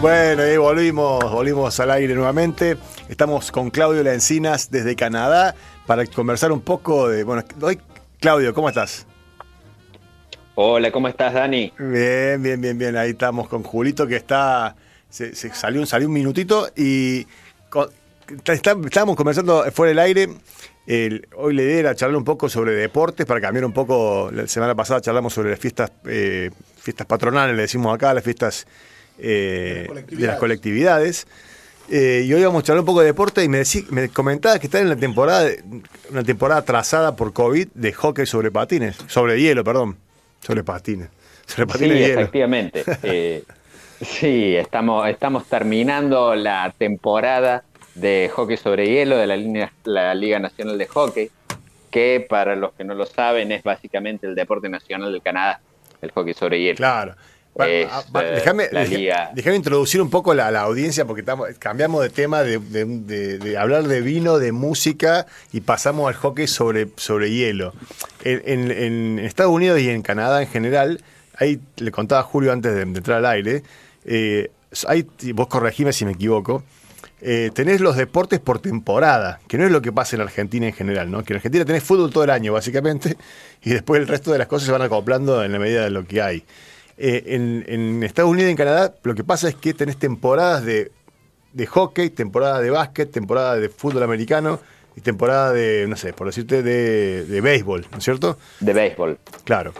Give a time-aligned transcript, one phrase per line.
[0.00, 2.76] Bueno, ahí volvimos, volvimos al aire nuevamente.
[3.08, 5.56] Estamos con Claudio Lencinas desde Canadá
[5.88, 7.24] para conversar un poco de.
[7.24, 7.80] Bueno, hoy,
[8.20, 9.08] Claudio, ¿cómo estás?
[10.54, 11.72] Hola, ¿cómo estás, Dani?
[11.76, 12.96] Bien, bien, bien, bien.
[12.96, 14.76] Ahí estamos con Julito que está.
[15.10, 17.26] Se, salió, salió un minutito y
[18.46, 20.28] estábamos conversando fuera del aire.
[21.34, 24.30] hoy le idea era charlar un poco sobre deportes para cambiar un poco.
[24.32, 28.64] La semana pasada charlamos sobre las fiestas, eh, fiestas patronales, le decimos acá, las fiestas
[29.18, 31.26] eh, de las colectividades.
[31.90, 34.66] Eh, y hoy vamos a charlar un poco de deporte y me, me comentaba que
[34.66, 35.48] está en la temporada,
[36.10, 39.96] una temporada trazada por COVID de hockey sobre patines, sobre hielo, perdón,
[40.40, 41.08] sobre patines.
[41.46, 42.84] Sobre patines sí, efectivamente.
[43.02, 43.42] Eh,
[44.02, 50.76] sí, estamos, estamos terminando la temporada de hockey sobre hielo de la, la Liga Nacional
[50.76, 51.30] de Hockey,
[51.90, 55.60] que para los que no lo saben es básicamente el deporte nacional del Canadá,
[56.02, 56.76] el hockey sobre hielo.
[56.76, 57.14] Claro.
[57.58, 58.04] Ah,
[59.34, 64.00] déjame, introducir un poco la, la audiencia porque estamos, cambiamos de tema de, hablar de
[64.00, 67.72] vino, de música y pasamos al hockey sobre, sobre hielo.
[68.24, 71.02] En, Estados Unidos y en Canadá en general,
[71.36, 73.64] ahí le contaba a Julio antes de, entrar al aire,
[74.04, 74.50] eh,
[74.86, 76.62] hay, vos corregime si me equivoco,
[77.20, 80.72] eh, tenés los deportes por temporada, que no es lo que pasa en Argentina en
[80.72, 81.24] general, ¿no?
[81.24, 83.16] Que en Argentina tenés fútbol todo el año, básicamente,
[83.62, 86.06] y después el resto de las cosas se van acoplando en la medida de lo
[86.06, 86.44] que hay.
[87.00, 90.90] Eh, en, Estados Unidos y en Canadá lo que pasa es que tenés temporadas de,
[91.66, 94.58] hockey, temporada de básquet, temporada de fútbol americano
[94.96, 98.36] y temporada de, no sé, por decirte, de, béisbol, ¿no es cierto?
[98.58, 99.16] De béisbol.
[99.44, 99.72] Claro.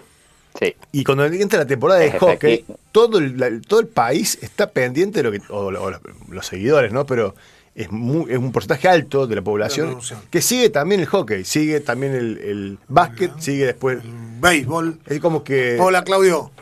[0.61, 0.75] Sí.
[0.93, 5.23] Y cuando entra la temporada de hockey, todo el, todo el país está pendiente de
[5.25, 7.05] lo que, o, los seguidores, ¿no?
[7.05, 7.35] Pero
[7.75, 9.99] es, es un porcentaje alto de la población
[10.31, 13.99] que sigue también el hockey, sigue también el, básquet, sigue después...
[14.05, 15.01] El béisbol.
[15.07, 15.79] Es como que...
[15.81, 16.53] Hola, Claudio.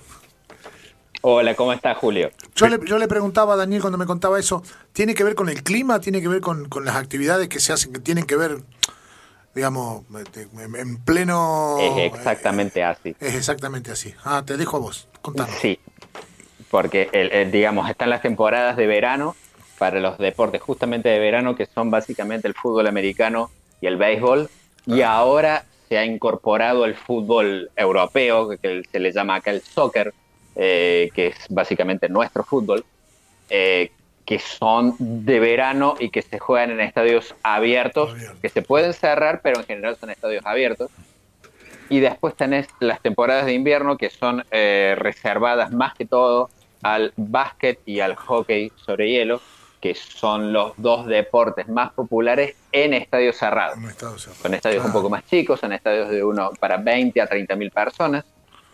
[1.28, 2.30] Hola, ¿cómo estás, Julio?
[2.54, 5.48] Yo le, yo le, preguntaba a Daniel cuando me contaba eso, ¿tiene que ver con
[5.48, 5.98] el clima?
[5.98, 8.58] ¿Tiene que ver con, las actividades que se hacen, que tienen que ver,
[9.52, 10.04] digamos,
[10.54, 11.78] en pleno...
[11.80, 13.16] Es exactamente así.
[13.18, 14.14] Es exactamente así.
[14.22, 15.56] Ah, te dejo a vos, contanos.
[15.60, 15.80] Sí,
[16.70, 19.34] porque, el, digamos, están las temporadas de verano
[19.78, 23.50] para los deportes justamente de verano, que son básicamente el fútbol americano
[23.80, 24.48] y el béisbol,
[24.86, 25.14] y ah.
[25.14, 30.14] ahora se ha incorporado el fútbol europeo, que se le llama acá el soccer,
[30.56, 32.84] eh, que es básicamente nuestro fútbol,
[33.50, 33.92] eh,
[34.24, 39.40] que son de verano y que se juegan en estadios abiertos, que se pueden cerrar,
[39.42, 40.90] pero en general son estadios abiertos.
[41.88, 46.50] Y después tenés las temporadas de invierno que son eh, reservadas más que todo
[46.82, 49.40] al básquet y al hockey sobre hielo,
[49.80, 53.78] que son los dos deportes más populares en estadios cerrados.
[54.42, 57.70] Son estadios un poco más chicos, son estadios de uno para 20 a 30 mil
[57.70, 58.24] personas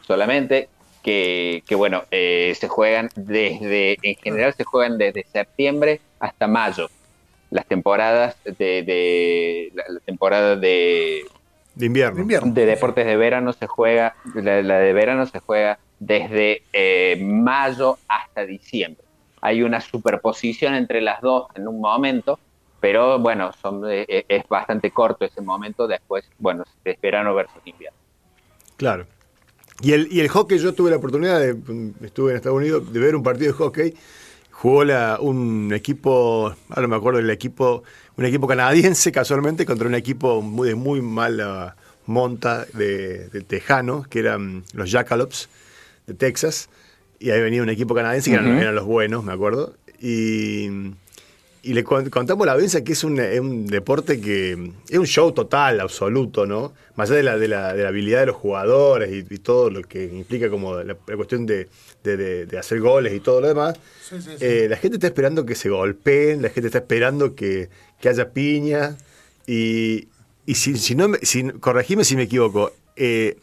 [0.00, 0.68] solamente,
[1.02, 6.88] que, bueno, eh, se juegan desde, en general se juegan desde septiembre hasta mayo.
[7.50, 11.24] Las temporadas de, la, temporada de,
[11.74, 12.24] de invierno.
[12.54, 18.46] de deportes de verano se juega, la, de verano se juega desde eh, mayo hasta
[18.46, 19.04] diciembre.
[19.42, 22.38] Hay una superposición entre las dos en un momento,
[22.80, 25.86] pero bueno, son, eh, es bastante corto ese momento.
[25.86, 27.98] Después, bueno, es verano versus invierno.
[28.76, 29.06] Claro.
[29.80, 31.56] Y el, y el hockey, yo tuve la oportunidad, de,
[32.02, 33.94] estuve en Estados Unidos, de ver un partido de hockey.
[34.50, 37.82] Jugó la, un equipo, ahora me acuerdo del equipo,
[38.16, 41.74] un equipo canadiense casualmente contra un equipo muy, de muy mala
[42.06, 45.48] monta de, Tejano, que eran los Jackalopes
[46.06, 46.68] de Texas.
[47.18, 49.74] Y ahí venía un equipo canadiense que eran, los buenos, me acuerdo.
[50.00, 50.68] Y
[51.64, 55.80] y le contamos a la audiencia que es un, deporte que es un show total,
[55.80, 56.72] absoluto, ¿no?
[56.96, 59.82] Más allá de la, de la, de la habilidad de los jugadores y, todo lo
[59.82, 61.68] que implica como la, cuestión de,
[62.58, 63.78] hacer goles y todo lo demás,
[64.40, 67.68] eh, la gente está esperando que se golpeen, la gente está esperando que,
[68.04, 68.96] haya piña
[69.46, 70.08] y,
[70.44, 73.36] y si, si no, si, corregime si me equivoco, eh,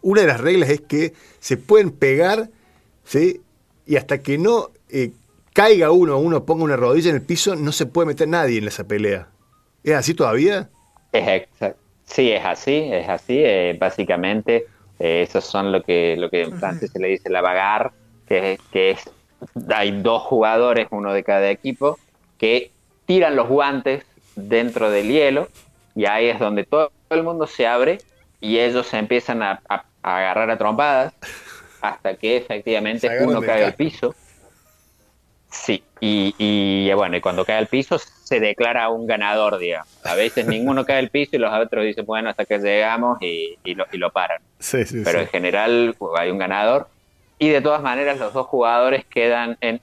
[0.00, 2.50] una de las reglas es que se pueden pegar,
[3.04, 3.40] ¿sí?
[3.86, 4.70] Y hasta que no...
[4.88, 5.12] Eh,
[5.52, 8.68] caiga uno, uno ponga una rodilla en el piso, no se puede meter nadie en
[8.68, 9.28] esa pelea.
[9.84, 10.70] ¿Es así todavía?
[11.12, 11.48] Es
[12.04, 13.38] sí, es así, es así.
[13.38, 14.66] Eh, básicamente,
[14.98, 17.90] eh, esos son lo que, lo que en francés se le dice la bagarre,
[18.26, 19.10] que, que es,
[19.74, 21.98] hay dos jugadores, uno de cada equipo,
[22.38, 22.70] que
[23.06, 24.04] tiran los guantes
[24.36, 25.48] dentro del hielo
[25.94, 27.98] y ahí es donde todo el mundo se abre
[28.40, 29.60] y ellos se empiezan a,
[30.02, 31.14] agarrar a trompadas
[31.80, 34.14] hasta que efectivamente uno cae al piso
[35.52, 39.88] Sí, y, y, bueno, y cuando cae al piso se declara un ganador, digamos.
[40.02, 43.58] A veces ninguno cae al piso y los otros dicen, bueno, hasta que llegamos y,
[43.74, 44.40] lo, y lo paran.
[44.58, 46.88] Sí, sí, Pero en general hay un ganador
[47.38, 49.80] y de todas maneras los dos jugadores quedan en,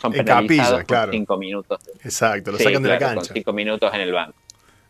[0.00, 1.80] son penalizados con cinco minutos.
[2.04, 3.14] Exacto, lo sacan de la cancha.
[3.16, 4.36] Con cinco minutos en el banco.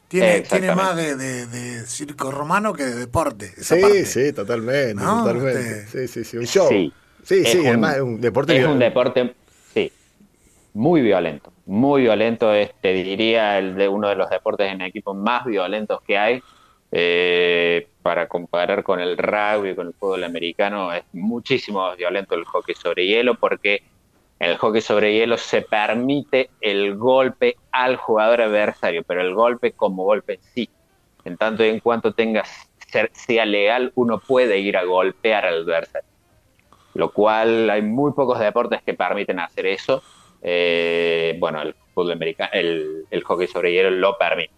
[0.09, 3.53] Tiene, tiene más de, circo romano que de deporte.
[3.57, 5.03] sí, sí, totalmente.
[5.03, 5.87] totalmente.
[5.87, 6.69] Sí, sí, sí, un show.
[6.69, 8.57] Sí, sí, sí además es un deporte.
[8.59, 9.35] Es un deporte,
[10.75, 11.53] muy violento.
[11.67, 16.19] Muy violento, te diría, el de uno de los deportes en equipo más violentos que
[16.19, 16.43] hay.
[16.97, 22.45] Eh, para comparar con el rugby, con el fútbol americano, es muchísimo más violento el
[22.45, 23.83] hockey sobre hielo porque
[24.39, 29.73] en el hockey sobre hielo se permite el golpe al jugador adversario, pero el golpe
[29.73, 30.69] como golpe sí.
[31.25, 32.45] En tanto y en cuanto tenga,
[33.13, 36.09] sea legal, uno puede ir a golpear al adversario.
[36.95, 40.03] Lo cual hay muy pocos deportes que permiten hacer eso.
[40.47, 44.53] Eh, bueno, el fútbol americano, el, el hockey sobre hielo lo permite.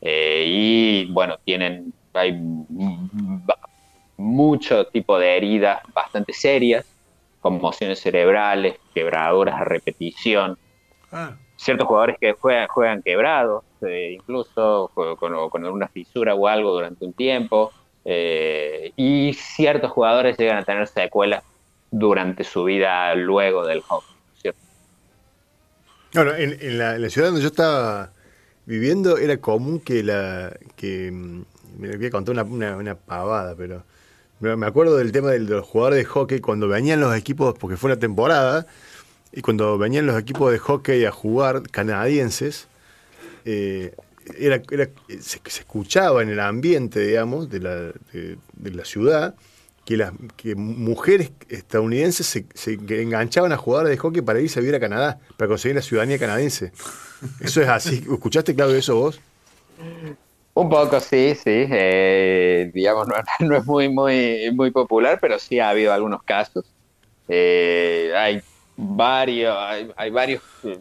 [0.00, 2.38] Eh, y bueno, tienen, hay
[4.16, 6.86] mucho tipo de heridas bastante serias,
[7.40, 10.56] conmociones cerebrales, quebraduras a repetición.
[11.10, 11.36] Ah.
[11.56, 17.04] Ciertos jugadores que juegan, juegan quebrados, eh, incluso con, con, una fisura o algo durante
[17.04, 17.72] un tiempo.
[18.04, 21.42] Eh, y ciertos jugadores llegan a tener secuelas
[21.90, 24.13] durante su vida luego del hockey.
[26.14, 28.12] Bueno, en, la, en la ciudad donde yo estaba
[28.66, 30.56] viviendo era común que la.
[30.76, 31.42] que mm,
[31.78, 33.82] Me voy a contar una, una, pavada, pero.
[34.38, 37.98] Me acuerdo del tema de los de hockey cuando venían los equipos, porque fue una
[37.98, 38.66] temporada,
[39.32, 42.68] y cuando venían los equipos de hockey a jugar canadienses,
[43.44, 43.94] eh,
[44.38, 44.90] era, era
[45.20, 49.34] se, escuchaba en el ambiente, digamos, de la, de, la ciudad,
[49.84, 54.62] que las que mujeres estadounidenses se, se, enganchaban a jugadores de hockey para irse a
[54.62, 56.72] vivir a Canadá, para conseguir la ciudadanía canadiense.
[57.40, 58.04] Eso es así.
[58.10, 59.20] ¿Escuchaste, Claudio, eso vos?
[60.54, 61.66] Un poco, sí, sí.
[61.70, 63.08] Eh, digamos,
[63.40, 66.64] no, es muy, muy, muy popular, pero sí ha habido algunos casos.
[67.28, 68.40] Eh, hay
[68.76, 69.56] varios,
[69.96, 70.78] hay, varios eh,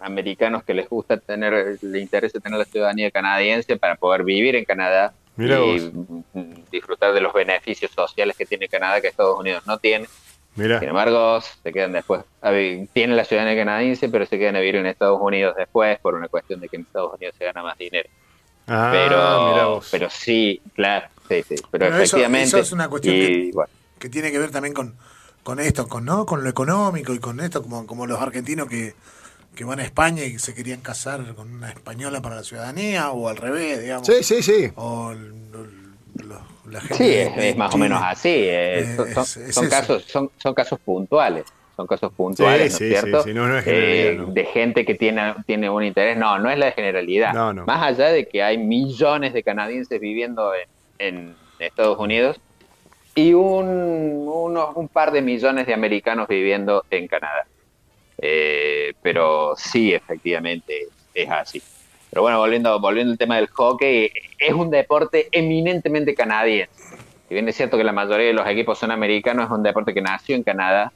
[0.00, 4.64] americanos que les gusta tener, les interesa tener la ciudadanía canadiense para poder vivir en
[4.64, 5.92] Canadá y
[6.70, 10.06] disfrutar de los beneficios sociales que tiene Canadá que Estados Unidos no tiene.
[10.54, 12.22] Sin embargo, se quedan después.
[12.92, 16.28] Tienen la ciudadanía canadiense, pero se quedan a vivir en Estados Unidos después por una
[16.28, 18.08] cuestión de que en Estados Unidos se gana más dinero.
[18.66, 21.56] Ah, pero, pero sí, claro, sí, sí.
[21.70, 22.48] Pero, efectivamente.
[22.48, 23.16] Eso, es una cuestión
[23.98, 24.94] que, tiene que ver también con,
[25.42, 26.26] con esto, con, ¿no?
[26.26, 28.94] con lo económico y con esto, como, como los argentinos que,
[29.54, 33.28] que van a España y se querían casar con una española para la ciudadanía, o
[33.28, 34.06] al revés, digamos.
[34.06, 34.72] Sí, sí, sí.
[34.76, 35.14] O
[36.92, 38.30] sí, es, más o menos así.
[38.32, 38.96] Eh,
[39.50, 41.44] son, casos, son, son casos puntuales.
[41.76, 43.24] Son casos puntuales, ¿no es cierto?
[43.66, 46.16] Eh, de gente que tiene, tiene un interés.
[46.18, 47.32] No, no es la generalidad.
[47.54, 50.52] Más allá de que hay millones de canadienses viviendo
[50.98, 52.40] en, Estados Unidos
[53.14, 57.46] y un, unos, un par de millones de americanos viviendo en Canadá.
[58.24, 61.60] Eh, pero sí, efectivamente, es así.
[62.08, 66.72] Pero bueno, volviendo, volviendo al tema del hockey, es un deporte eminentemente canadiense.
[67.28, 69.92] Si bien es cierto que la mayoría de los equipos son americanos, es un deporte
[69.92, 70.92] que nació en Canadá,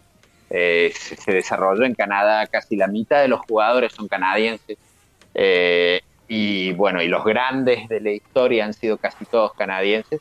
[0.50, 4.79] eh, se, desarrolló en Canadá, casi la mitad de los jugadores son canadienses.
[5.34, 10.20] Eh, y bueno, y los grandes de la historia han sido casi todos canadienses,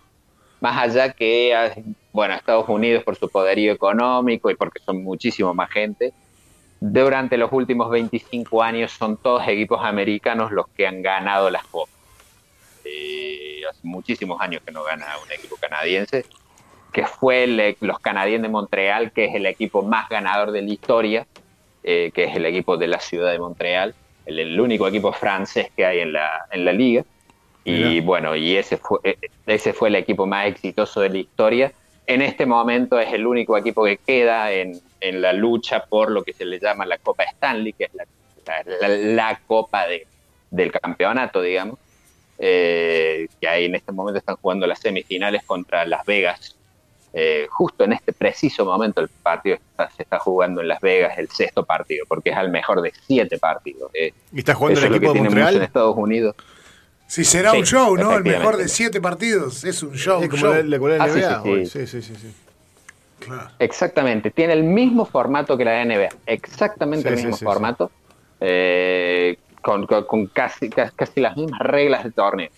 [0.60, 1.72] más allá que, ah,
[2.12, 6.14] bueno, Estados Unidos por su poderío económico y porque son muchísimo más gente,
[6.80, 11.96] durante los últimos 25 años son todos equipos americanos los que han ganado las copas.
[12.84, 16.26] Eh, hace muchísimos años que no gana un equipo canadiense,
[16.94, 21.28] que fue los Canadiens de Montreal, que es el equipo más ganador de la historia,
[21.84, 23.94] eh, que es el equipo de la ciudad de Montreal,
[24.26, 27.04] el, único equipo francés que hay en la, en la liga.
[27.64, 29.18] Y bueno, y ese fue, eh,
[29.48, 31.74] ese fue el equipo más exitoso de la historia.
[32.08, 36.24] En este momento es el único equipo que queda en, en la lucha por lo
[36.24, 40.06] que se le llama la Copa Stanley, que es la, copa de,
[40.52, 41.80] del campeonato, digamos.
[42.38, 46.56] Eh, que ahí en este momento están jugando las semifinales contra Las Vegas.
[47.14, 49.58] Eh, justo en este preciso momento el partido
[49.96, 53.38] se está jugando en Las Vegas, el sexto partido, porque es al mejor de siete
[53.38, 53.90] partidos.
[53.94, 54.14] Eh.
[54.34, 55.56] ¿Y está jugando el equipo de Montreal?
[55.56, 56.36] En Estados Unidos.
[57.08, 58.16] Sí, será un show, ¿no?
[58.16, 59.64] El mejor de siete partidos.
[59.64, 60.24] Es un show.
[60.24, 61.66] Es como La, NBA.
[61.66, 62.34] sí, sí, sí.
[63.60, 67.92] Exactamente, tiene el mismo formato que la NBA, exactamente el mismo formato,
[68.40, 69.88] eh, con,
[70.28, 72.50] casi, casi las mismas reglas del torneo.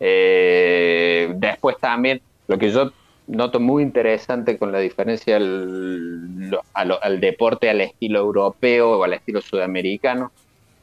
[0.00, 2.92] Eh, después también, lo que yo
[3.26, 9.40] noto muy interesante con la diferencia al, al, deporte al estilo europeo o al estilo
[9.40, 10.32] sudamericano,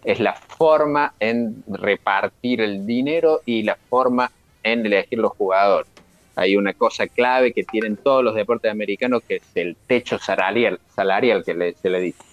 [0.06, 4.32] es la forma en repartir el dinero y la forma
[4.64, 5.90] en elegir los jugadores.
[6.36, 10.80] hay una cosa clave que tienen todos los deportes americanos que es el techo salarial,
[10.94, 12.24] salarial que se le dice.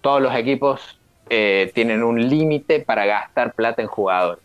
[0.00, 0.98] Todos los equipos
[1.30, 4.42] eh, tienen un límite para gastar plata en jugadores.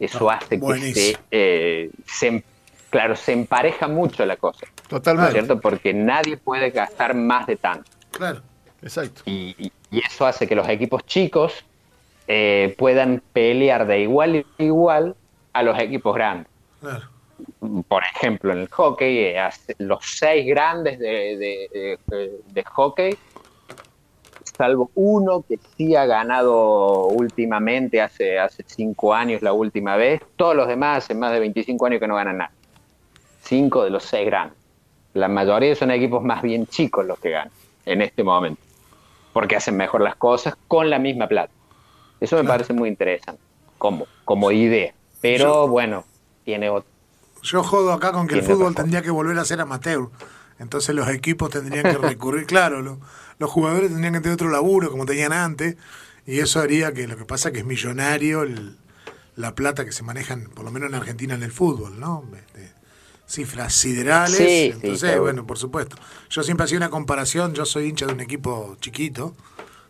[0.00, 2.42] Eso ah, hace que eh, se,
[2.90, 4.66] claro, se empareja mucho la cosa.
[4.88, 5.32] Totalmente.
[5.32, 5.60] cierto?
[5.60, 7.90] Porque nadie puede gastar más de tanto.
[8.10, 8.40] Claro,
[8.82, 9.22] exacto.
[9.26, 11.64] Y, eso hace que los equipos chicos
[12.28, 15.16] eh, puedan pelear de igual a igual
[15.52, 16.48] a los equipos grandes.
[16.80, 17.04] Claro.
[17.88, 19.34] Por ejemplo, en el hockey,
[19.78, 23.16] los seis grandes de, de hockey
[24.56, 30.22] salvo uno que sí ha ganado últimamente, hace, hace cinco años la última vez.
[30.36, 32.52] Todos los demás hace más de 25 años que no ganan nada.
[33.42, 34.58] Cinco de los seis grandes.
[35.14, 37.52] La mayoría son equipos más bien chicos los que ganan
[37.86, 38.60] en este momento,
[39.32, 41.52] porque hacen mejor las cosas con la misma plata.
[42.24, 43.40] Eso me parece muy interesante
[43.78, 44.94] como, como idea.
[45.20, 46.04] Pero bueno,
[46.44, 46.88] tiene otro.
[47.42, 50.08] Yo jodo acá con que el fútbol tendría que volver a ser amateur.
[50.58, 52.98] Entonces los equipos tendrían que recurrir, claro, lo,
[53.38, 55.76] los jugadores tendrían que tener otro laburo como tenían antes,
[56.26, 58.46] y eso haría que lo que pasa que es millonario
[59.36, 62.24] la plata que se manejan, por lo menos en Argentina, en el fútbol, ¿no?
[63.26, 64.74] cifras siderales.
[64.74, 65.96] Entonces, bueno, por supuesto.
[66.30, 69.34] Yo siempre hacía una comparación, yo soy hincha de un equipo chiquito,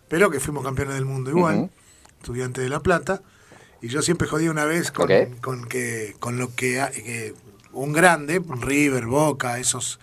[0.08, 1.70] pero que fuimos campeones del mundo igual,
[2.24, 3.20] estudiante de La Plata,
[3.82, 5.08] y yo siempre jodí una vez con,
[5.42, 7.34] con que con lo que,
[7.72, 10.00] un grande, River, Boca, esos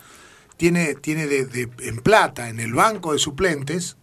[0.55, 3.97] tiene, tiene de, en plata en el banco de suplentes,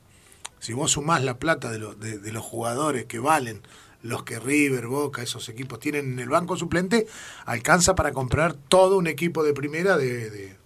[0.59, 3.63] si vos sumás la plata de, de, los jugadores que valen
[4.03, 7.07] los que River, Boca, esos equipos tienen en el banco suplente,
[7.45, 10.57] alcanza para comprar todo un equipo de primera de, de,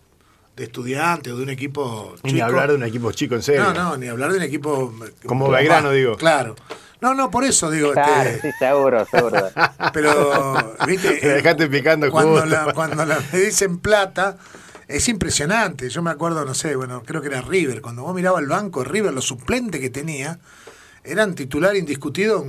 [0.56, 2.28] estudiantes o de un equipo chico.
[2.34, 3.64] Ni hablar de un equipo chico, en serio.
[3.64, 4.94] No, no, ni hablar de un equipo...
[5.26, 6.16] Como Belgrano, digo.
[6.16, 6.54] Claro.
[7.02, 7.92] No, no, por eso digo.
[7.92, 9.50] Claro, este, sí, seguro, seguro.
[9.92, 11.18] Pero, viste...
[11.22, 14.36] Me dejaste picando cuando la, cuando la, me dicen plata
[14.86, 15.88] es impresionante.
[15.88, 17.82] Yo me acuerdo, no sé, bueno, creo que era River.
[17.82, 20.38] Cuando vos mirabas el banco, River, los suplentes que tenía,
[21.02, 22.44] eran titular indiscutido.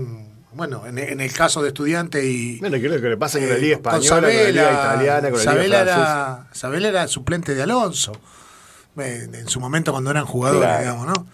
[0.54, 2.60] Bueno, en, el caso de estudiante y.
[2.60, 5.54] Bueno, creo que le pasa en la Liga Española, con, la Liga Italiana, con la
[5.56, 8.14] Liga era, Sabela era suplente de Alonso.
[8.98, 11.26] En, su momento cuando eran jugadores, digamos, ¿no?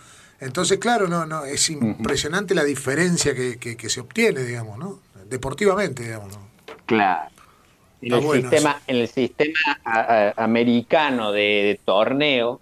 [0.41, 4.99] Entonces, claro, no, no, es impresionante la diferencia que, que, se obtiene, digamos, ¿no?
[5.25, 6.47] Deportivamente, digamos, ¿no?
[6.85, 7.29] Claro.
[8.01, 12.61] En el, sistema, en el sistema americano de, torneo,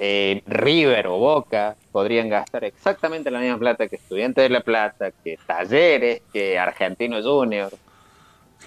[0.00, 5.12] eh, River o Boca podrían gastar exactamente la misma plata que Estudiantes de La Plata,
[5.22, 7.72] que Talleres, que Argentino Junior.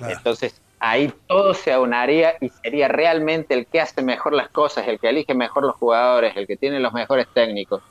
[0.08, 5.00] Entonces ahí todo se aunaría y sería realmente el que hace mejor las cosas, el
[5.00, 7.82] que elige mejor los jugadores, el que tiene los mejores técnicos.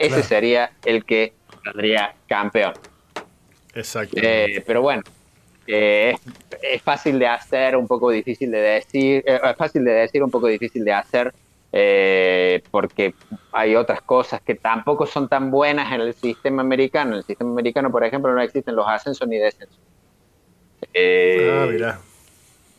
[0.00, 2.72] Ese sería el que saldría campeón.
[3.74, 4.16] Exacto.
[4.20, 5.02] Eh, pero bueno,
[5.66, 10.30] es fácil de hacer, un poco difícil de decir, eh, es fácil de decir, un
[10.30, 11.32] poco difícil de hacer,
[11.72, 13.14] eh, porque
[13.52, 17.12] hay otras cosas que tampoco son tan buenas en el sistema americano.
[17.12, 19.78] En el sistema americano, por ejemplo, no existen los ascensos ni descensos.
[20.94, 22.00] Eh, ah, mira.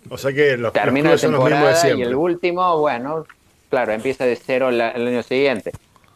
[0.09, 3.25] O sea que los, termina la temporada y el último, bueno,
[3.69, 5.71] claro, empieza de cero el año siguiente.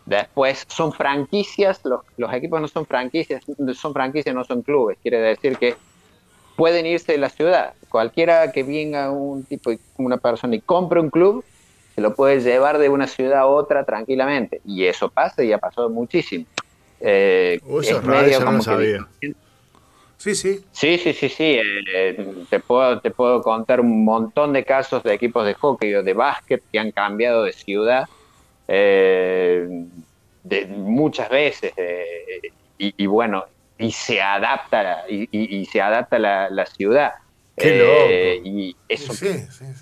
[0.05, 3.43] Después son franquicias, los, los equipos no son franquicias,
[3.75, 4.97] son franquicias, no son clubes.
[5.01, 5.75] Quiere decir que
[6.55, 7.73] pueden irse de la ciudad.
[7.89, 11.43] Cualquiera que venga un tipo, una persona y compre un club,
[11.95, 14.61] se lo puede llevar de una ciudad a otra tranquilamente.
[14.63, 16.45] Y eso pasa y ha pasado muchísimo.
[16.99, 19.07] Eh, es medio como sabía.
[20.17, 20.63] Sí, sí.
[20.71, 21.59] Sí, sí, sí, sí.
[21.93, 26.03] Eh, te, puedo, te puedo contar un montón de casos de equipos de hockey o
[26.03, 28.07] de básquet que han cambiado de ciudad
[28.67, 29.67] eh,
[30.43, 31.73] de, muchas veces.
[32.77, 33.45] y, bueno,
[33.77, 37.13] y se adapta y, se adapta la, la ciudad.
[37.57, 39.13] Qué eh, y eso,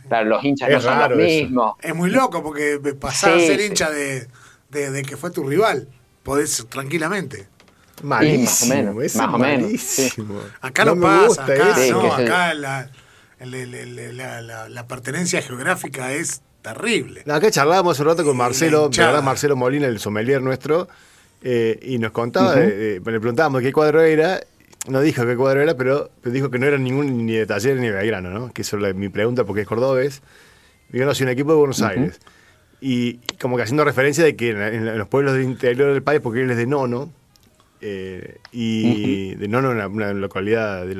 [0.08, 1.76] Claro, los hinchas no son los mismos.
[1.82, 4.28] Es muy loco porque pasar a ser hincha de,
[4.70, 5.88] de, que fue tu rival,
[6.22, 7.48] podés tranquilamente.
[8.04, 10.12] Malísimo, más o menos.
[10.62, 12.90] Acá no, pasa, acá, no, acá la,
[13.40, 17.22] la, la, pertenencia geográfica es terrible.
[17.28, 18.90] acá charlábamos un rato con Marcelo,
[19.22, 20.88] Marcelo Molina, el sommelier nuestro,
[21.44, 24.40] eh, y nos contaba, le preguntábamos qué cuadro era,
[24.88, 27.88] no dijo qué cuadro era, pero, dijo que no era ningún ni de taller ni
[27.88, 28.52] de Belgrano, ¿no?
[28.52, 30.22] Que eso es mi pregunta porque es cordobés.
[30.90, 32.20] Digo, no, un equipo de Buenos Aires.
[32.80, 36.42] Y como que haciendo referencia de que en, los pueblos del interior del país, porque
[36.42, 37.12] él es de Nono,
[37.80, 40.96] eh, y de Nono, una, una localidad de,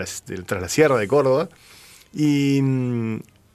[0.46, 1.50] tras la sierra de Córdoba,
[2.14, 2.62] y,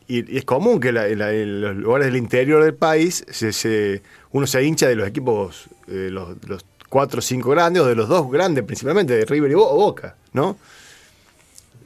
[0.08, 4.96] es común que en los lugares del interior del país se, uno se hincha de
[4.96, 9.14] los equipos, eh, los, los cuatro o cinco grandes, o de los dos grandes principalmente,
[9.14, 10.56] de River y Boca, ¿no?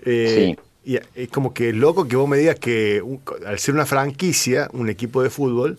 [0.05, 3.73] Eh, Y es como que es loco que vos me digas que un- al ser
[3.75, 5.79] una franquicia, un equipo de fútbol,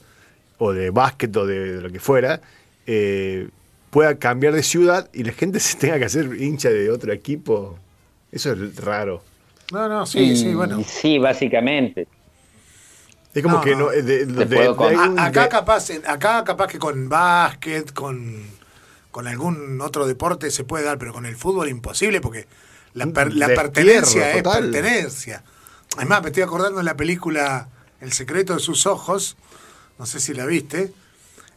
[0.59, 2.39] o de básquet, o de, de lo que fuera,
[2.87, 3.49] eh,
[3.89, 7.77] pueda cambiar de ciudad y la gente se tenga que hacer hincha de otro equipo.
[8.31, 9.21] Eso es raro.
[9.73, 10.81] No, no, sí, Y- sí, bueno.
[10.87, 12.07] Sí, básicamente.
[13.33, 13.85] Es como No, que no.
[13.85, 13.89] no.
[13.89, 18.43] de- de- un- acá de- capaz, acá capaz que con básquet, con,
[19.11, 22.47] con algún otro deporte se puede dar, pero con el fútbol imposible porque
[22.93, 24.69] la, per- la pertenencia es total.
[24.71, 25.43] pertenencia.
[25.97, 27.67] Además, me estoy acordando de la película
[28.01, 29.37] El secreto de sus ojos,
[29.97, 30.91] no sé si la viste,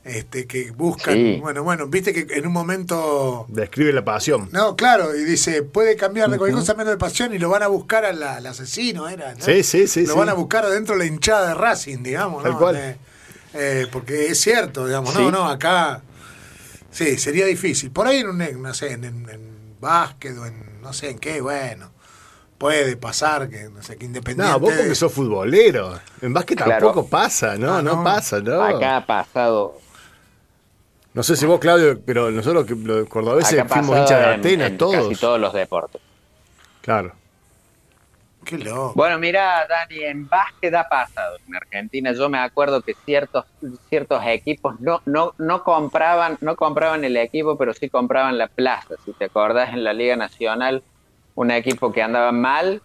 [0.07, 1.39] este, que buscan, Sí.
[1.43, 3.45] bueno, bueno, viste que en un momento...
[3.49, 4.49] describe la pasión.
[4.53, 7.65] No, claro, y dice, puede cambiar de cualquier cosa menos de pasión y lo van
[7.65, 9.35] a buscar al, al asesino, era.
[9.35, 9.45] ¿no?
[9.45, 10.19] Sí, sí, sí, Lo sí.
[10.19, 12.59] van a buscar adentro de la hinchada de Racing, digamos, Tal ¿no?
[12.59, 12.77] cual.
[12.77, 12.97] Eh,
[13.55, 15.19] eh, porque es cierto, digamos, Sí.
[15.21, 16.03] no, no, acá
[16.91, 17.91] sí, sería difícil.
[17.91, 21.19] Por ahí en un, no sé, en, en, en básquet o en no sé en
[21.19, 21.91] qué, bueno,
[22.59, 24.53] puede pasar que, no sé, que independiente.
[24.53, 25.99] No, vos porque sos futbolero.
[26.23, 26.87] En básquet Claro.
[26.87, 27.75] tampoco pasa, ¿no?
[27.75, 27.97] Ah, no.
[27.97, 28.05] no.
[28.05, 28.63] pasa, ¿no?
[28.63, 29.81] Acá ha pasado.
[31.17, 34.71] No sé si vos, Claudio, pero nosotros que los cordobeses fuimos hinchas de en- Atenas,
[34.71, 34.95] en todos.
[35.09, 36.01] Casi todos los deportes.
[36.83, 37.13] Claro.
[38.45, 38.93] Qué loco.
[38.95, 41.39] Bueno, mira, Dani, en básquet ha pasado.
[41.49, 43.47] En Argentina yo me acuerdo que ciertos
[43.89, 48.95] ciertos equipos no no no compraban no compraban el equipo, pero sí compraban la plaza.
[49.07, 50.83] Si te acordás en la Liga Nacional,
[51.35, 52.83] un equipo que andaba mal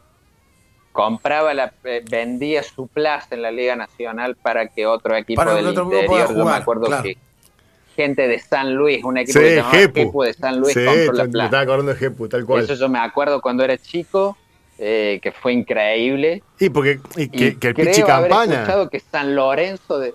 [0.93, 5.51] compraba la eh, vendía su plaza en la Liga Nacional para que otro equipo Para
[5.51, 7.03] que del otro interior, yo me acuerdo claro.
[7.03, 7.17] que
[8.03, 10.23] gente de San Luis, un equipo Sí, que se llamaba Jepu.
[10.23, 10.91] De San Luis sí, la
[11.23, 11.45] me plaza.
[11.45, 12.63] estaba acordando de Jepu, tal cual.
[12.63, 14.37] Eso yo me acuerdo cuando era chico,
[14.79, 16.43] eh, que fue increíble.
[16.59, 18.53] Y porque y que, Y que el Pichi haber Campana.
[18.55, 20.13] escuchado que San Lorenzo de...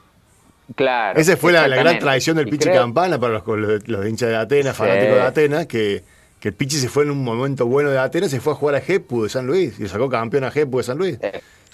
[0.75, 1.19] Claro.
[1.21, 4.07] Esa fue la, la gran tradición del Y Pichi creo- Campana para los, los, los
[4.09, 6.03] hinchas de Atenas, fanáticos de Atenas, que,
[6.41, 8.75] que el Pichi se fue en un momento bueno de Atenas, se fue a jugar
[8.75, 11.19] a Jepu de San Luis y sacó campeón a Jepu de San Luis.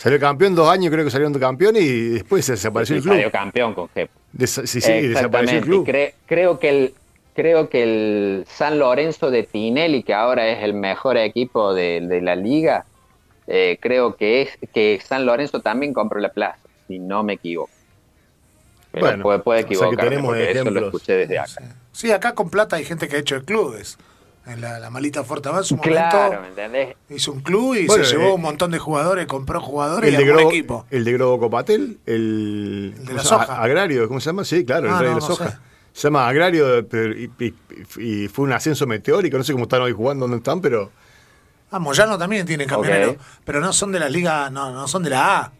[0.03, 3.15] Salió campeón dos años, creo que salió campeón y después se desapareció el club.
[3.15, 3.89] salió campeón con.
[4.37, 5.67] Desa- sí, sí, desapareció el Exactamente.
[5.67, 5.87] club.
[5.87, 6.95] Cre- creo que el
[7.35, 12.21] creo que el San Lorenzo de Tinelli, que ahora es el mejor equipo de, de
[12.21, 12.85] la liga,
[13.47, 17.71] eh, creo que es que San Lorenzo también compró la plaza, si no me equivoco.
[18.91, 20.85] Pero Bueno, puede, puede o sea que equivocarme tenemos porque eso lo ejemplos.
[20.95, 21.75] escuché desde acá.
[21.93, 23.97] Sí, acá con plata hay gente que ha hecho de clubes.
[24.44, 26.96] En la, la malita Fortabá en su Claro, ¿me momento entendés?
[27.11, 30.14] hizo un club y Bueno, se llevó eh, un montón de jugadores, compró jugadores El
[30.18, 30.87] y un Grobo, equipo.
[30.90, 33.46] el de Grobo Copatel, el, El de ¿cómo la llama?
[33.46, 33.62] soja.
[33.62, 34.44] Agrario, ¿cómo se llama?
[34.44, 35.50] Sí, claro, el Ah, rey no, de la no soja.
[35.50, 35.57] sé.
[35.92, 37.55] Se llama Agrario y, y-
[37.98, 40.90] y fue un ascenso meteórico, no sé cómo están hoy jugando, dónde están, pero
[41.70, 43.18] Ah, Moyano también tiene Ok.
[43.44, 45.52] pero no son de la liga, no, no son de la A.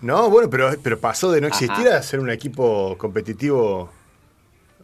[0.00, 1.98] no, bueno, pero, pero pasó de no existir Ajá.
[1.98, 3.90] a ser un equipo competitivo.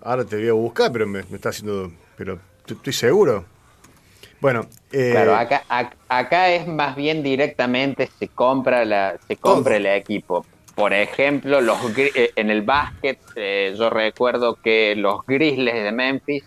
[0.02, 3.44] Ahora te voy a buscar, pero me, me está haciendo, pero estoy seguro.
[4.40, 9.76] Bueno, eh, Claro, acá, ac- acá es más bien directamente se compra la, se compra
[9.76, 9.78] Todo.
[9.78, 10.46] el equipo.
[10.74, 16.44] Por ejemplo, los eh, en el básquet, eh, yo recuerdo que los Grizzlies de Memphis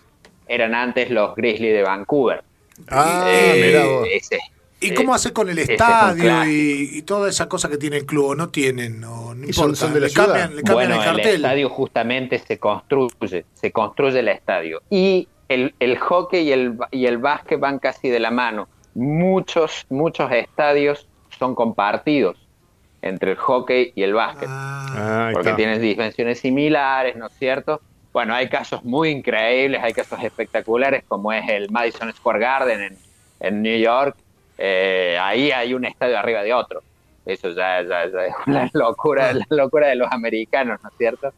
[0.48, 2.44] eran antes los Grizzlies de Vancouver.
[2.90, 4.08] ah, Eh, vos.
[4.12, 4.40] ese-
[4.82, 8.06] ¿Y cómo hace con el es estadio y, y toda esa cosa que tiene el
[8.06, 8.26] club?
[8.32, 9.00] ¿O no tienen?
[9.00, 10.28] No Y son- importa, son de la le, ciudad.
[10.28, 11.36] cambian, le cambian Bueno, el el, cartel.
[11.38, 14.82] estadio justamente se construye, se construye el estadio.
[14.90, 18.70] Y el, el hockey y el, y el básquet van casi de la mano.
[18.94, 22.50] Muchos, muchos estadios son compartidos
[23.02, 24.50] entre el hockey y el básquet,
[24.94, 27.82] Ah, Ah, porque tienen dimensiones similares, ¿no es cierto?
[28.14, 33.04] Bueno, hay casos muy increíbles, hay casos espectaculares, como es el Madison Square Garden en,
[33.40, 34.18] en New York.
[34.58, 36.84] Eh, ahí hay un estadio arriba de otro.
[37.26, 41.32] Eso ya, ya- ya es la locura, la locura de los americanos, ¿no es cierto?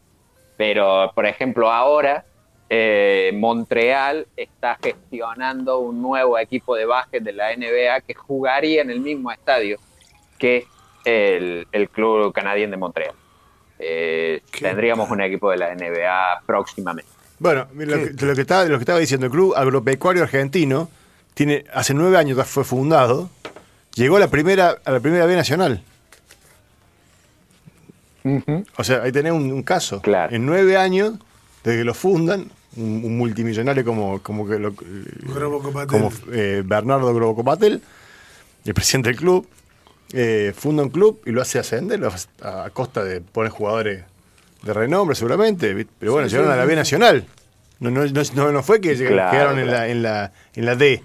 [0.56, 2.24] Pero, por ejemplo, ahora
[2.70, 8.90] eh, Montreal está gestionando un nuevo equipo de básquet de la NBA que jugaría en
[8.90, 9.78] el mismo estadio
[10.38, 10.66] que
[11.04, 13.14] el, el club canadiense de Montreal.
[13.78, 17.10] Eh, tendríamos un equipo de la NBA próximamente.
[17.38, 20.24] Bueno, lo que, de lo que estaba, de lo que estaba diciendo, el Club Agropecuario
[20.24, 20.90] Argentino
[21.34, 23.30] tiene hace nueve años fue fundado,
[23.94, 25.82] llegó a la primera a la primera B nacional.
[28.76, 30.02] O sea, ahí tenés un, un caso.
[30.02, 30.34] Claro.
[30.34, 31.14] En nueve años,
[31.62, 34.74] desde que lo fundan, un, un multimillonario como, como, que lo-
[35.88, 37.82] como eh, Bernardo Grobo Copatel,
[38.64, 39.46] el presidente del club,
[40.12, 44.04] eh, funda un club y lo hace ascender lo hace a, costa de poner jugadores
[44.62, 46.64] de renombre seguramente, pero bueno, Sí, llegaron sí, a la.
[46.66, 47.24] B Nacional.
[47.80, 50.64] No, no, no, no- no fue que llegaron- Claro, quedaron en, la, en, la, en
[50.66, 51.02] la D.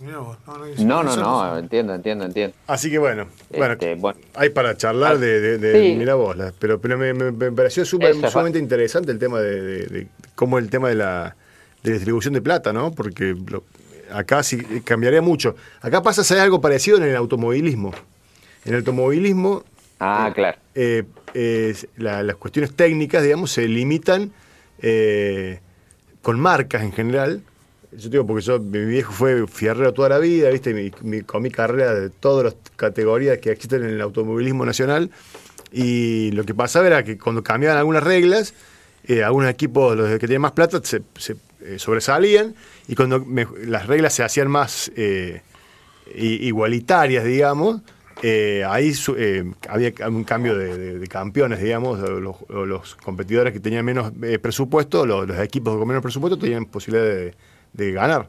[0.00, 2.54] no, no, No, no, entiendo, entiendo, entiendo.
[2.66, 4.18] Así que bueno, bueno, Este, bueno.
[4.34, 5.94] hay para charlar de, de, de- Sí.
[5.96, 9.60] mira vos, la- pero, pero me, me- me pareció es sumamente interesante el tema de,
[9.60, 11.36] de- de cómo el tema de la,
[11.82, 12.92] de la distribución de plata, ¿no?
[12.92, 13.64] Porque lo-
[14.12, 15.56] acá sí cambiaría mucho.
[15.80, 17.92] Acá pasa a ser algo parecido en el automovilismo.
[18.64, 19.64] En el automovilismo,
[20.00, 20.58] Ah, claro.
[20.76, 24.30] eh, eh, la- las cuestiones técnicas, digamos, se limitan
[24.80, 25.58] eh,
[26.22, 27.42] con marcas en general.
[27.96, 30.74] Yo digo porque yo, mi viejo fue fierrero toda la vida, ¿viste?
[30.74, 35.10] Mi, mi- con mi carrera de todas las categorías que existen en el automovilismo nacional.
[35.72, 38.52] Y lo que pasaba era que cuando cambiaban algunas reglas,
[39.04, 41.02] eh, algunos equipos, los que tenían más plata, se,
[41.62, 42.54] eh, sobresalían.
[42.88, 43.24] Y cuando
[43.64, 45.40] las reglas se hacían más eh,
[46.14, 47.80] igualitarias, digamos,
[48.22, 48.92] ahí
[49.68, 55.38] había un cambio de, campeones, digamos, los, los competidores que tenían menos presupuesto, los, los
[55.38, 57.34] equipos con menos presupuesto tenían posibilidad de,
[57.78, 58.28] de ganar.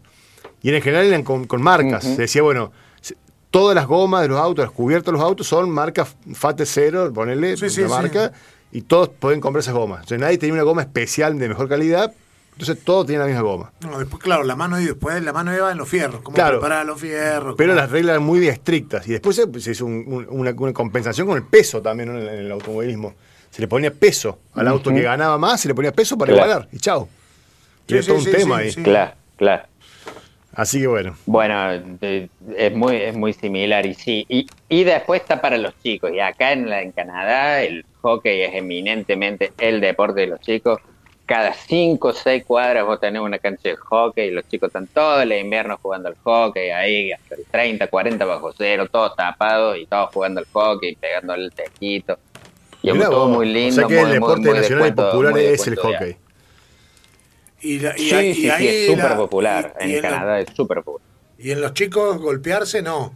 [0.62, 2.04] Y en general eran con, con marcas.
[2.04, 2.72] Se decía, bueno,
[3.52, 7.12] todas las gomas de los autos, los cubiertos de los autos son marcas FATE cero,
[7.14, 7.94] ponerle Sí, sí, la sí.
[7.94, 8.32] marca,
[8.72, 10.00] y todos pueden comprar esas gomas.
[10.02, 12.14] Entonces nadie tenía una goma especial de mejor calidad,
[12.52, 13.72] entonces todos tenían la misma goma.
[13.82, 16.22] No, después, claro, la mano y después la mano iba en los fierros.
[16.22, 16.60] Cómo Claro.
[16.60, 17.56] preparar los fierros.
[17.58, 19.08] Pero las reglas eran muy estrictas.
[19.08, 22.20] Y después se, se hizo un- un- una, una compensación con el peso también ¿no?
[22.20, 23.16] en, el, en el automovilismo.
[23.50, 26.48] Se le ponía peso al auto que ganaba más, se le ponía peso para Claro.
[26.52, 26.70] igualar.
[26.72, 27.08] Y chao.
[27.88, 28.72] Sí, Y era sí, todo un sí, tema sí, ahí.
[28.74, 28.84] sí.
[28.84, 29.64] Claro, claro.
[30.54, 31.16] Así que bueno.
[31.26, 31.56] Bueno,
[32.02, 34.26] eh, es muy, es muy similar y sí.
[34.28, 36.12] Y, y después está para los chicos.
[36.12, 40.80] Y acá en, la- en Canadá el hockey es eminentemente el deporte de los chicos.
[41.26, 44.88] Cada cinco o seis cuadras vos tenés una cancha de hockey y los chicos están
[44.88, 49.78] todo el invierno jugando al hockey, ahí hasta el 30, 40 bajo cero, todos tapados
[49.78, 52.18] y todos jugando al hockey, pegando el tejito.
[52.82, 53.86] Y es todo muy lindo.
[53.86, 56.16] O sea que el muy- muy- deporte muy nacional y popular es el hockey.
[57.62, 59.76] Y, la- y Sí, ahí- sí, y sí, ahí es súper la- popular.
[59.82, 61.08] y- y en la- Canadá es súper popular.
[61.38, 63.14] y en los chicos golpearse, no.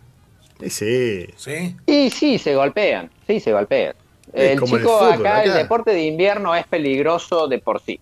[0.60, 1.28] Sí, sí.
[1.36, 1.76] ¿Sí?
[1.86, 3.94] Y sí, se golpean, sí, se golpean.
[4.32, 8.00] Es El chico fútbol, acá, el deporte de invierno es peligroso de por sí.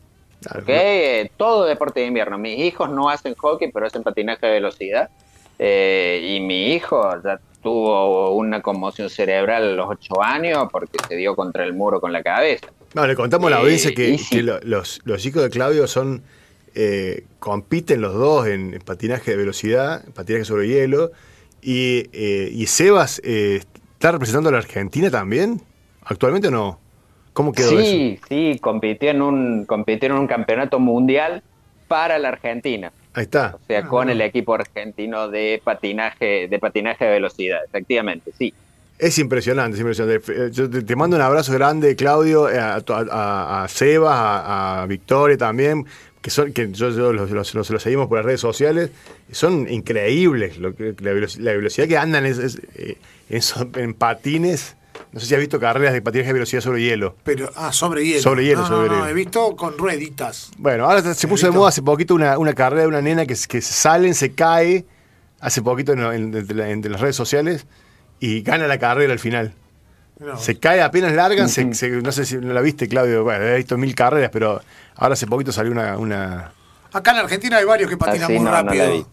[0.68, 2.38] Eh, Todo deporte de invierno.
[2.38, 5.10] Mis hijos no hacen hockey, pero hacen patinaje de velocidad.
[5.60, 11.16] Eh, y mi hijo ya tuvo una conmoción cerebral a los ocho años porque se
[11.16, 12.68] dio contra el muro con la cabeza.
[12.94, 14.42] No, le contamos a la Eh, audiencia que, sí.
[14.42, 16.24] los, los hijos de Claudio son
[16.76, 21.12] eh, compiten los dos en, en patinaje de velocidad, patinaje sobre hielo.
[21.62, 23.62] Y, eh, y Sebas eh,
[23.94, 25.62] está representando a la Argentina también.
[26.04, 26.80] ¿Actualmente o no?
[27.34, 27.82] ¿Cómo quedó eso?
[27.82, 31.44] Sí, sí, compitió en, un, compitió en un campeonato mundial
[31.88, 32.92] para la Argentina.
[33.14, 33.56] Ahí está.
[33.56, 38.54] O sea, con el equipo argentino de patinaje, de patinaje de velocidad, efectivamente, sí.
[38.98, 40.32] Es impresionante, es impresionante.
[40.32, 44.86] Eh, Yo te, mando un abrazo grande, Claudio, eh, a, a, a Sebas, a, a
[44.86, 45.86] Victoria también,
[46.22, 48.92] que son que yo, yo los, los- los- los seguimos por las redes sociales.
[49.32, 52.98] Son increíbles lo que, la, veloci- la velocidad que andan es- es, eh,
[53.76, 54.76] en patines.
[55.12, 57.16] No sé si has visto carreras de patinaje de velocidad sobre hielo.
[57.24, 58.22] Pero, ah, sobre hielo.
[58.22, 59.10] Sobre hielo, no, sobre no, no, hielo.
[59.10, 60.52] he visto con rueditas.
[60.58, 63.36] Bueno, ahora se puso de moda hace poquito una, una carrera de una nena que,
[63.48, 64.86] que salen, se cae,
[65.42, 67.66] hace poquito en, en- entre la- entre las redes sociales
[68.22, 69.54] y gana la carrera al final.
[70.20, 70.38] No.
[70.38, 73.58] Se cae apenas largan, se- se- no sé si no la viste, Claudio, bueno, he
[73.58, 74.62] visto mil carreras, pero
[74.96, 75.98] ahora hace poquito salió una...
[75.98, 76.54] una
[76.94, 78.92] Acá en Argentina hay varios que patinan Así muy no, no rápido.
[78.92, 79.06] vi.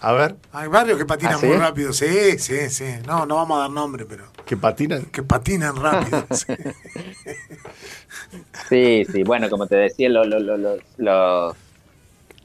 [0.00, 1.46] A ver, hay varios que patinan ¿Ah, sí?
[1.46, 1.92] muy rápido.
[1.92, 2.84] Sí, sí, sí.
[3.06, 5.04] No, no vamos a dar nombre, pero que patinan.
[5.06, 6.26] que patinan rápido.
[6.30, 6.52] sí.
[8.68, 11.56] Sí, sí, bueno, como te decía, lo- lo- lo- lo- los,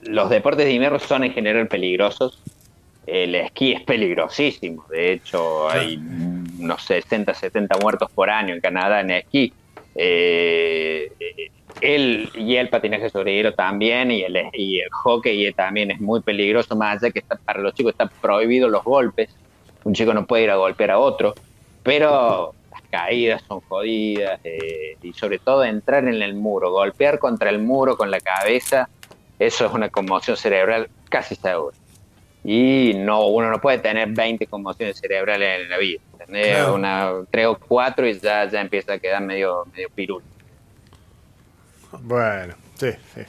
[0.01, 2.41] los deportes de invierno son en general peligrosos.
[3.05, 4.85] El esquí es peligrosísimo.
[4.89, 5.97] De hecho, hay
[6.59, 9.53] unos 60, 70 muertos por año en Canadá en esquí.
[10.01, 11.12] Eh,
[11.81, 16.21] el, y el patinaje sobre hielo también, y el, y el hockey también es muy
[16.21, 19.29] peligroso, más allá que está, para los chicos están prohibidos los golpes.
[19.83, 21.33] Un chico no puede ir a golpear a otro,
[21.83, 27.49] pero las caídas son jodidas, eh, y sobre todo entrar en el muro, golpear contra
[27.49, 28.88] el muro con la cabeza,
[29.38, 31.75] eso es una conmoción cerebral casi segura.
[32.43, 35.99] Y no, uno no puede tener 20 conmociones cerebrales en la vida.
[36.25, 36.75] Tener Claro.
[36.75, 40.23] una, tres o cuatro y ya, ya empieza a quedar medio, medio pirul.
[42.02, 43.25] Bueno, sí, sí.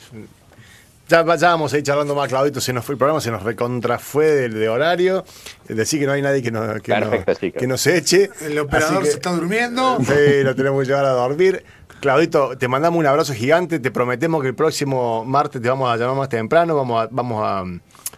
[1.08, 3.42] Ya, ya vamos a ir charlando más, Claudito, se nos fue el programa, se nos
[3.42, 5.24] recontrafue de, de horario.
[5.68, 8.30] Es decir, que no hay nadie que nos, que Perfecto, nos, que nos eche.
[8.42, 9.98] El operador que- se está durmiendo.
[10.04, 11.64] Sí, lo tenemos que llevar a dormir.
[12.00, 13.80] Claudito, te mandamos un abrazo gigante.
[13.80, 16.76] Te prometemos que el próximo martes te vamos a llamar más temprano.
[16.76, 17.64] Vamos a, vamos a,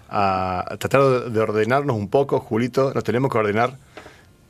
[0.08, 2.92] a tratar de ordenarnos un poco, Julito.
[2.94, 3.76] Nos tenemos que ordenar.